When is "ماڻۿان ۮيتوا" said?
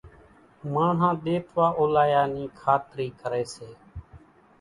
0.73-1.67